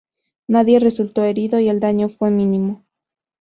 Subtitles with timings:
[0.49, 2.87] Nadie resultó herido, y el daño fue mínimo.